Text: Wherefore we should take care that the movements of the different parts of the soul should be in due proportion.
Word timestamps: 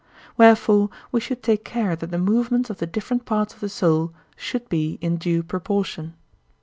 Wherefore 0.35 0.89
we 1.11 1.19
should 1.21 1.43
take 1.43 1.63
care 1.63 1.95
that 1.95 2.09
the 2.09 2.17
movements 2.17 2.71
of 2.71 2.77
the 2.79 2.87
different 2.87 3.23
parts 3.25 3.53
of 3.53 3.59
the 3.59 3.69
soul 3.69 4.11
should 4.35 4.67
be 4.67 4.97
in 4.99 5.17
due 5.17 5.43
proportion. 5.43 6.15